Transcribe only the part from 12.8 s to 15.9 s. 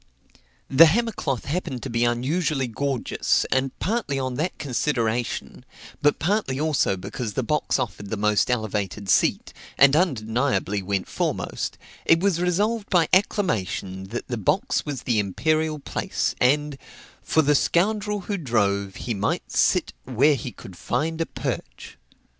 by acclamation that the box was the imperial